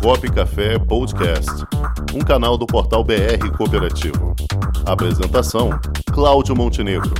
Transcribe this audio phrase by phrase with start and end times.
[0.00, 1.50] Comunicop Café Podcast,
[2.14, 4.34] um canal do portal BR Cooperativo.
[4.86, 5.78] Apresentação:
[6.10, 7.12] Cláudio Montenegro.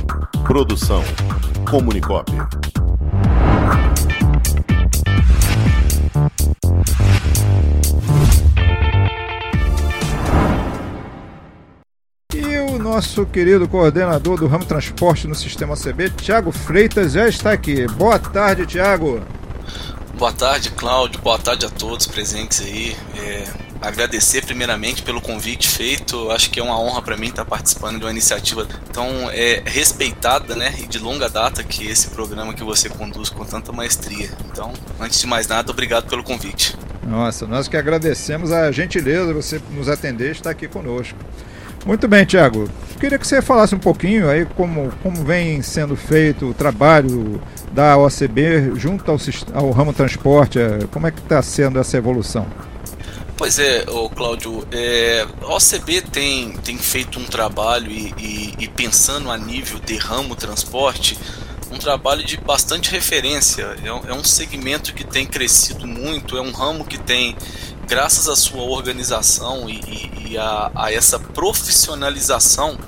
[0.43, 1.03] Produção:
[1.69, 2.31] Comunicop.
[12.71, 17.85] O nosso querido coordenador do ramo transporte no sistema CB, Tiago Freitas, já está aqui.
[17.87, 19.21] Boa tarde, Tiago.
[20.21, 21.19] Boa tarde, Cláudio.
[21.19, 22.95] Boa tarde a todos presentes aí.
[23.17, 23.43] É,
[23.81, 26.29] agradecer primeiramente pelo convite feito.
[26.29, 30.55] Acho que é uma honra para mim estar participando de uma iniciativa tão é, respeitada,
[30.55, 34.29] né, e de longa data que esse programa que você conduz com tanta maestria.
[34.45, 36.77] Então, antes de mais nada, obrigado pelo convite.
[37.03, 41.17] Nossa, nós que agradecemos a gentileza de você nos atender e estar aqui conosco.
[41.85, 42.69] Muito bem, Tiago.
[42.99, 47.97] Queria que você falasse um pouquinho aí como, como vem sendo feito o trabalho da
[47.97, 49.17] OCB junto ao,
[49.53, 52.45] ao ramo transporte, é, como é que está sendo essa evolução?
[53.35, 58.67] Pois é, o Cláudio, é, a OCB tem, tem feito um trabalho e, e, e,
[58.67, 61.17] pensando a nível de ramo transporte,
[61.71, 63.63] um trabalho de bastante referência.
[63.83, 67.35] É um, é um segmento que tem crescido muito, é um ramo que tem
[67.91, 72.79] graças à sua organização e, e, e a, a, essa profissionalização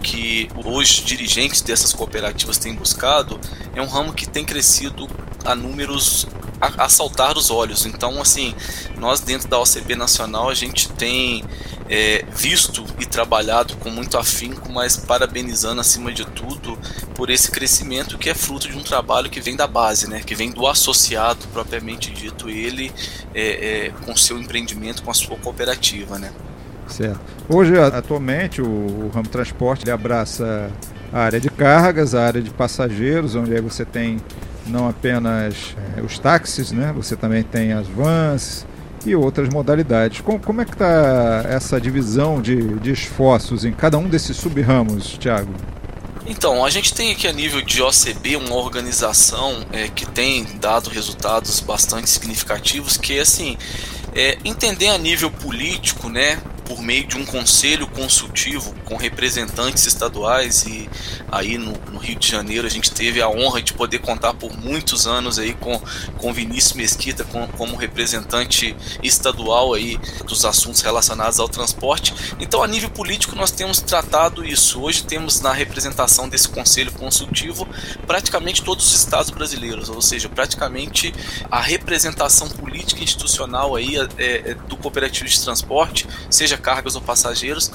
[0.00, 3.40] que os dirigentes dessas cooperativas têm buscado,
[3.74, 5.08] é um ramo que tem crescido
[5.44, 6.28] a números
[6.62, 7.84] a, a saltar os olhos.
[7.84, 8.54] Então, assim,
[8.96, 11.44] nós dentro da OCB Nacional a gente tem
[11.88, 16.78] é, visto e trabalhado com muito afinco, mas parabenizando acima de tudo
[17.16, 20.22] por esse crescimento que é fruto de um trabalho que vem da base, né?
[20.24, 22.92] que vem do associado propriamente dito, ele
[23.34, 26.18] é, é, com seu empreendimento, com a sua cooperativa.
[26.18, 26.32] Né?
[26.86, 27.20] Certo.
[27.48, 30.70] Hoje, atualmente, o, o ramo transporte abraça
[31.12, 34.18] a área de cargas, a área de passageiros, onde aí você tem
[34.66, 36.92] não apenas é, os táxis, né?
[36.94, 38.66] você também tem as vans,
[39.06, 40.20] e outras modalidades.
[40.20, 45.18] Como, como é que está essa divisão de, de esforços em cada um desses sub-ramos,
[45.18, 45.52] Tiago?
[46.24, 50.88] Então, a gente tem aqui a nível de OCB uma organização é, que tem dado
[50.88, 53.56] resultados bastante significativos, que é assim,
[54.14, 56.38] é, entender a nível político, né,
[56.72, 60.88] por meio de um conselho consultivo com representantes estaduais e
[61.30, 64.56] aí no, no, Rio de Janeiro a gente teve a honra de poder contar por
[64.56, 65.78] muitos anos aí com,
[66.16, 72.14] com Vinícius Mesquita com, como representante estadual aí dos assuntos relacionados ao transporte.
[72.40, 74.80] Então a nível político nós temos tratado isso.
[74.80, 77.68] Hoje temos na representação desse conselho consultivo
[78.06, 81.12] praticamente todos os estados brasileiros, ou seja, praticamente
[81.50, 87.70] a representação política institucional aí é, é, do cooperativo de transporte, seja cargas ou passageiros,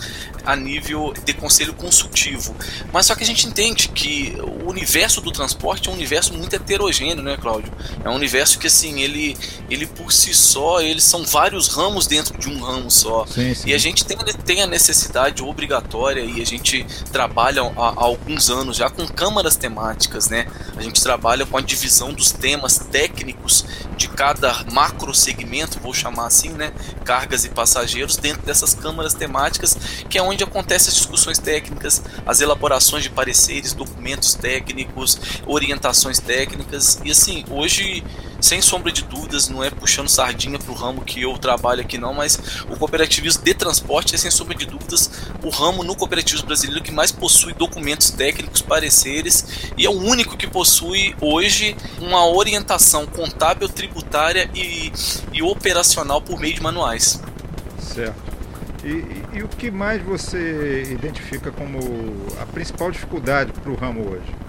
[0.45, 2.55] a nível de conselho consultivo.
[2.91, 6.55] Mas só que a gente entende que o universo do transporte é um universo muito
[6.55, 7.71] heterogêneo, né, Cláudio?
[8.03, 9.37] É um universo que, assim, ele,
[9.69, 13.25] ele por si só, eles são vários ramos dentro de um ramo só.
[13.25, 13.69] Sim, sim.
[13.69, 18.49] E a gente tem, tem a necessidade obrigatória e a gente trabalha há, há alguns
[18.49, 20.47] anos já com câmaras temáticas, né?
[20.75, 23.65] A gente trabalha com a divisão dos temas técnicos
[23.97, 26.71] de cada macro segmento, vou chamar assim, né?
[27.03, 29.77] Cargas e passageiros dentro dessas essas câmaras temáticas,
[30.09, 36.99] que é onde acontecem as discussões técnicas, as elaborações de pareceres, documentos técnicos, orientações técnicas.
[37.03, 38.03] E assim, hoje,
[38.39, 41.97] sem sombra de dúvidas, não é puxando sardinha para o ramo que eu trabalho aqui
[41.97, 42.39] não, mas
[42.69, 45.09] o cooperativismo de transporte é sem sombra de dúvidas
[45.43, 50.37] o ramo no cooperativismo brasileiro que mais possui documentos técnicos, pareceres e é o único
[50.37, 54.91] que possui hoje uma orientação contábil, tributária e,
[55.33, 57.21] e operacional por meio de manuais.
[57.79, 58.27] Certo.
[58.83, 61.79] E, e, e, o que mais você identifica como
[62.39, 64.46] a principal dificuldade para o ramo hoje?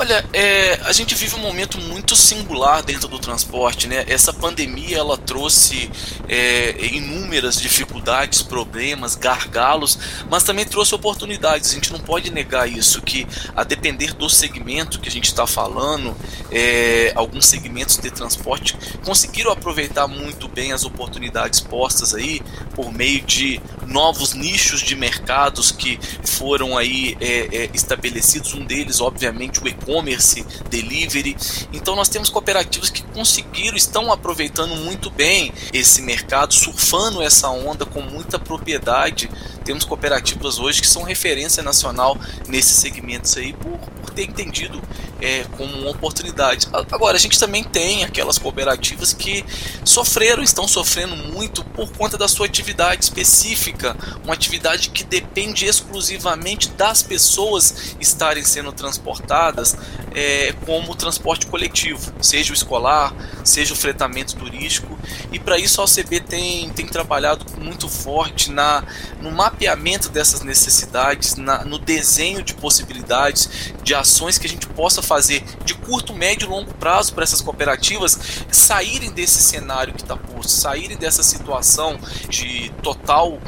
[0.00, 4.02] Olha, é, a gente vive um momento muito singular dentro do transporte, né?
[4.08, 5.90] Essa pandemia ela trouxe
[6.26, 7.99] é, inúmeras dificuldades,
[8.42, 11.70] problemas, gargalos, mas também trouxe oportunidades.
[11.70, 15.46] A gente não pode negar isso, que a depender do segmento que a gente está
[15.46, 16.16] falando,
[16.50, 22.40] é, alguns segmentos de transporte conseguiram aproveitar muito bem as oportunidades postas aí
[22.74, 28.54] por meio de novos nichos de mercados que foram aí é, é, estabelecidos.
[28.54, 31.36] Um deles, obviamente, o e-commerce, delivery.
[31.72, 37.84] Então nós temos cooperativas que conseguiram, estão aproveitando muito bem esse mercado, surfando essa onda
[37.90, 39.30] com muita propriedade.
[39.64, 42.16] Temos cooperativas hoje que são referência nacional
[42.48, 43.78] nesses segmentos aí por,
[44.20, 44.82] ter entendido
[45.20, 46.66] é, como uma oportunidade.
[46.72, 49.44] Agora, a gente também tem aquelas cooperativas que
[49.84, 56.68] sofreram, estão sofrendo muito por conta da sua atividade específica, uma atividade que depende exclusivamente
[56.70, 59.76] das pessoas estarem sendo transportadas,
[60.12, 63.14] é, como transporte coletivo, seja o escolar,
[63.44, 64.98] seja o fretamento turístico.
[65.30, 68.82] E para isso a OCB tem, tem trabalhado muito forte na,
[69.20, 75.02] no mapeamento dessas necessidades, na, no desenho de possibilidades, de ações que a gente possa
[75.02, 78.18] fazer de curto, médio e longo prazo para essas cooperativas
[78.50, 81.98] saírem desse cenário que está posto, saírem dessa situação
[82.28, 83.38] de total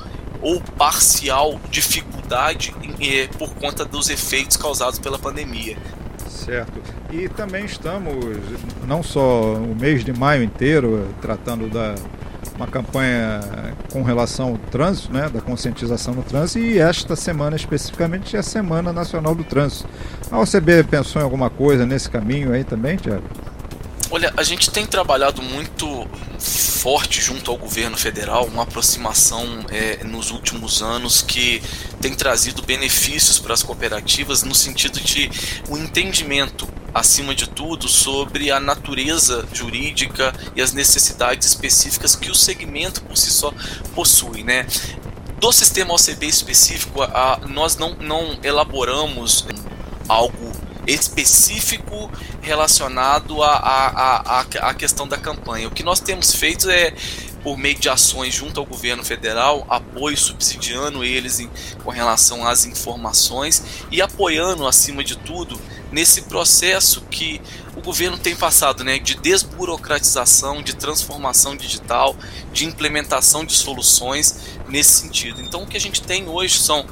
[0.41, 5.77] ou parcial dificuldade eh, por conta dos efeitos causados pela pandemia.
[6.29, 6.83] Certo.
[7.11, 8.15] E também estamos,
[8.87, 11.95] não só o mês de maio inteiro, tratando da
[12.57, 13.41] uma campanha
[13.93, 18.43] com relação ao trânsito, né, da conscientização no trânsito, e esta semana especificamente é a
[18.43, 19.89] Semana Nacional do Trânsito.
[20.31, 23.25] A OCB pensou em alguma coisa nesse caminho aí também, Tiago?
[24.11, 26.07] Olha, a gente tem trabalhado muito
[26.39, 31.63] forte junto ao governo federal, uma aproximação é, nos últimos anos que
[32.01, 35.31] tem trazido benefícios para as cooperativas no sentido de
[35.69, 42.35] o entendimento acima de tudo, sobre a natureza jurídica e as necessidades específicas que o
[42.35, 43.53] segmento por si só
[43.95, 44.67] possui, né?
[45.39, 49.47] Do sistema OCB específico, a, nós não, não elaboramos
[50.09, 50.53] algo
[50.87, 52.11] específico
[52.41, 55.69] relacionado à a, a, a, a, questão da campanha.
[55.69, 56.95] O que nós temos feito é,
[57.43, 61.51] por meio de ações junto ao governo federal, apoio subsidiando eles em,
[61.83, 65.61] com relação às informações e apoiando, acima de tudo,
[65.91, 67.41] nesse processo que
[67.77, 72.17] o governo tem passado, né, de desburocratização, de transformação digital,
[72.53, 75.41] de implementação de soluções nesse sentido.
[75.41, 76.87] Então, o que a gente tem hoje são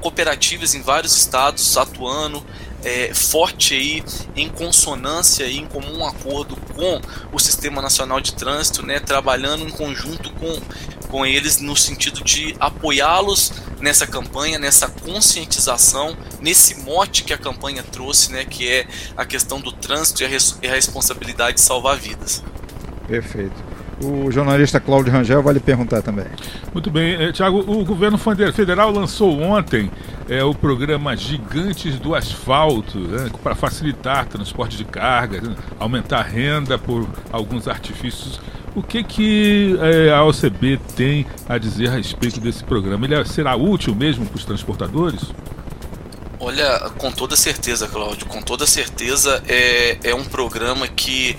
[0.00, 2.44] cooperativas em vários estados atuando,
[2.84, 4.04] é, forte aí
[4.36, 7.00] em consonância e em comum acordo com
[7.32, 10.60] o Sistema Nacional de Trânsito, né, trabalhando em conjunto com,
[11.08, 17.82] com eles no sentido de apoiá-los nessa campanha, nessa conscientização, nesse mote que a campanha
[17.82, 18.86] trouxe, né, que é
[19.16, 22.42] a questão do trânsito e a, res, e a responsabilidade de salvar vidas.
[23.06, 23.68] Perfeito.
[24.00, 26.26] O jornalista Cláudio Rangel vai lhe perguntar também.
[26.72, 27.14] Muito bem.
[27.14, 29.90] Eh, Tiago, o governo federal lançou ontem
[30.28, 36.22] é, o programa Gigantes do Asfalto né, para facilitar transporte de cargas, né, aumentar a
[36.22, 38.40] renda por alguns artifícios.
[38.76, 43.06] O que, que é, a OCB tem a dizer a respeito desse programa?
[43.06, 45.32] Ele será útil mesmo para os transportadores?
[46.40, 51.36] Olha, com toda certeza, Cláudio, com toda certeza é, é um programa que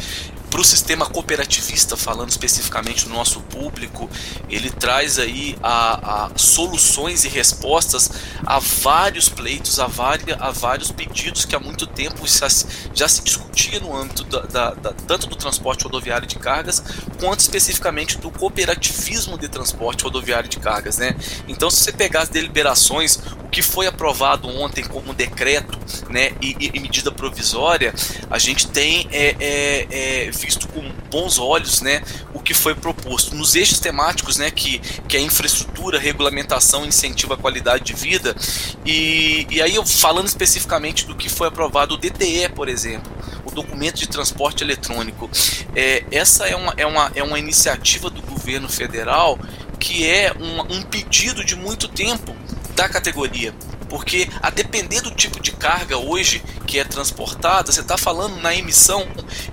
[0.60, 4.10] para o sistema cooperativista, falando especificamente do nosso público,
[4.50, 8.12] ele traz aí a, a soluções e respostas
[8.46, 12.50] a vários pleitos, a, várias, a vários pedidos que há muito tempo já,
[12.94, 16.84] já se discutia no âmbito da, da, da, tanto do transporte rodoviário de cargas,
[17.18, 20.98] quanto especificamente do cooperativismo de transporte rodoviário de cargas.
[20.98, 21.16] Né?
[21.48, 25.80] Então, se você pegar as deliberações, o que foi aprovado ontem como decreto
[26.10, 27.94] né, e, e medida provisória,
[28.30, 29.88] a gente tem é, é,
[30.28, 30.82] é visto com
[31.12, 32.02] bons olhos, né,
[32.34, 37.38] o que foi proposto nos eixos temáticos, né, que, que é infraestrutura, regulamentação, incentivo à
[37.38, 38.36] qualidade de vida.
[38.84, 43.12] E, e aí eu falando especificamente do que foi aprovado o DTE, por exemplo,
[43.46, 45.30] o documento de transporte eletrônico.
[45.76, 49.38] É, essa é uma, é, uma, é uma iniciativa do governo federal
[49.80, 52.36] que é um, um pedido de muito tempo
[52.76, 53.54] da categoria
[53.90, 58.56] porque a depender do tipo de carga hoje que é transportada, você está falando na
[58.56, 59.06] emissão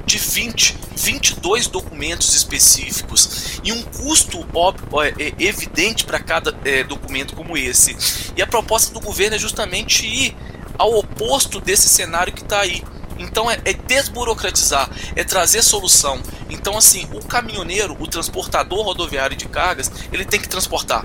[0.06, 6.84] de 20, 22 documentos específicos e um custo óbvio, é, é, evidente para cada é,
[6.84, 7.96] documento como esse.
[8.36, 10.36] E a proposta do governo é justamente ir
[10.78, 12.82] ao oposto desse cenário que está aí.
[13.18, 16.22] Então é, é, desburocratizar, é trazer solução.
[16.48, 21.04] Então assim, o caminhoneiro, o transportador rodoviário de cargas, ele tem que transportar.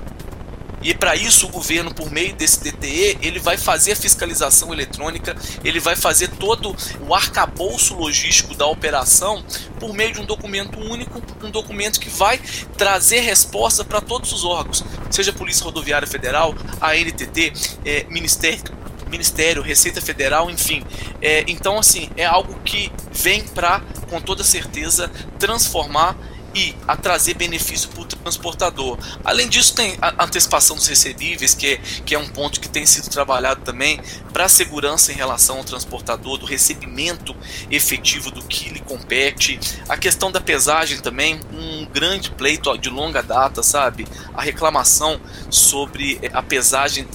[0.81, 5.35] E para isso o governo, por meio desse DTE, ele vai fazer a fiscalização eletrônica,
[5.63, 6.75] ele vai fazer todo
[7.07, 9.43] o arcabouço logístico da operação
[9.79, 12.39] por meio de um documento único, um documento que vai
[12.77, 17.53] trazer resposta para todos os órgãos, seja Polícia Rodoviária Federal, ANTT,
[17.85, 20.83] é, Ministério Ministério, Receita Federal, enfim.
[21.21, 26.15] É, então, assim, é algo que vem para, com toda certeza, transformar
[26.53, 28.97] e a trazer benefício para o transportador.
[29.23, 32.85] Além disso, tem a antecipação dos recebíveis, que é, que é um ponto que tem
[32.85, 33.99] sido trabalhado também
[34.33, 37.35] para a segurança em relação ao transportador, do recebimento
[37.69, 39.59] efetivo do que lhe compete.
[39.87, 44.07] A questão da pesagem também, um grande pleito de longa data, sabe?
[44.33, 47.07] A reclamação sobre eh, a pesagem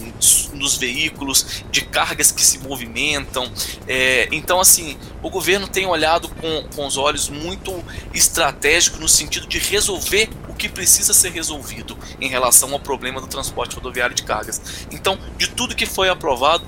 [0.57, 3.51] nos veículos, de cargas que se movimentam.
[3.87, 7.73] É, então, assim, o governo tem olhado com, com os olhos muito
[8.13, 13.27] estratégicos no sentido de resolver o que precisa ser resolvido em relação ao problema do
[13.27, 14.61] transporte rodoviário de cargas.
[14.91, 16.65] Então, de tudo que foi aprovado,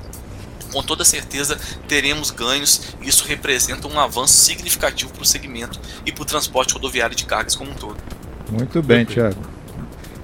[0.72, 6.12] com toda certeza teremos ganhos e isso representa um avanço significativo para o segmento e
[6.12, 7.96] para o transporte rodoviário de cargas como um todo.
[8.50, 9.40] Muito bem, Tiago.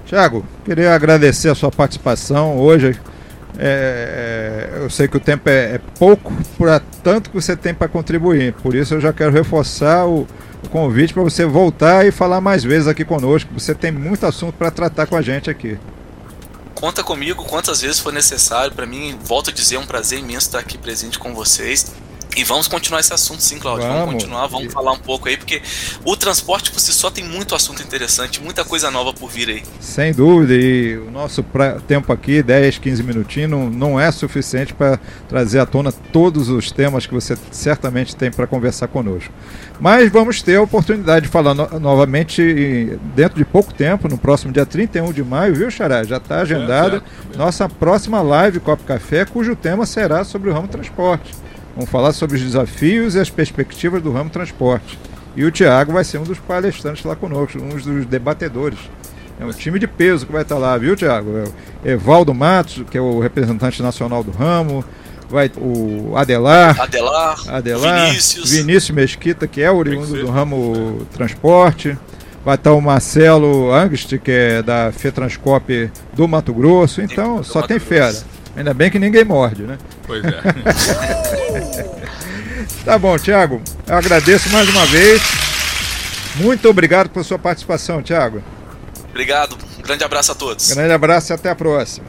[0.07, 2.99] Tiago, queria agradecer a sua participação hoje.
[3.59, 7.73] É, é, eu sei que o tempo é, é pouco para tanto que você tem
[7.73, 10.27] para contribuir, por isso eu já quero reforçar o,
[10.63, 13.51] o convite para você voltar e falar mais vezes aqui conosco.
[13.55, 15.79] Você tem muito assunto para tratar com a gente aqui.
[16.75, 18.73] Conta comigo quantas vezes for necessário.
[18.73, 21.93] Para mim, volto a dizer, é um prazer imenso estar aqui presente com vocês.
[22.37, 23.87] E vamos continuar esse assunto sim, Claudio.
[23.87, 25.63] Vamos, vamos continuar, vamos falar um pouco aí, porque
[26.05, 29.63] o transporte por si só tem muito assunto interessante, muita coisa nova por vir aí.
[29.79, 31.45] Sem dúvida, e o nosso
[31.87, 34.99] tempo aqui, 10, 15 minutinhos, não, não é suficiente para
[35.29, 39.33] trazer à tona todos os temas que você certamente tem para conversar conosco.
[39.79, 41.79] Mas vamos ter a oportunidade de falar no...
[41.79, 46.03] novamente dentro de pouco tempo, no próximo dia 31 de maio, viu, Xará?
[46.03, 50.67] Já está agendada é, nossa próxima live Copo Café, cujo tema será sobre o ramo
[50.67, 51.44] transporte.
[51.75, 54.99] Vamos falar sobre os desafios e as perspectivas do ramo transporte.
[55.37, 58.79] E o Tiago vai ser um dos palestrantes lá conosco, um dos debatedores.
[59.41, 61.53] É um time de peso que vai estar lá, viu, Tiago?
[61.85, 64.85] É Evaldo Matos, que é o representante nacional do ramo.
[65.29, 66.81] Vai o Adelar.
[66.81, 67.37] Adelar.
[67.49, 68.51] Adelar Vinícius.
[68.51, 71.99] Vinícius Mesquita, que é oriundo do ramo transporte.
[72.45, 77.01] Vai estar o Marcelo Angst, que é da FETranscop do Mato Grosso.
[77.01, 78.13] Então, só Mato tem fera.
[78.13, 78.27] Grosso.
[78.57, 79.79] Ainda bem que ninguém morde, né?
[80.07, 80.41] Pois é.
[82.85, 83.61] tá bom, Thiago.
[83.87, 85.23] Eu agradeço mais uma vez.
[86.37, 88.43] Muito obrigado por sua participação, Thiago.
[89.11, 89.57] Obrigado.
[89.79, 90.73] Um grande abraço a todos.
[90.73, 92.07] Grande abraço e até a próxima.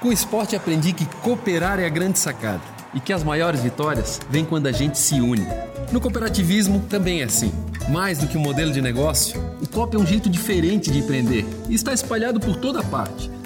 [0.00, 2.60] Com o esporte aprendi que cooperar é a grande sacada
[2.94, 5.46] e que as maiores vitórias vêm quando a gente se une.
[5.90, 7.52] No cooperativismo também é assim.
[7.88, 11.44] Mais do que um modelo de negócio, o COP é um jeito diferente de empreender
[11.68, 13.30] e está espalhado por toda parte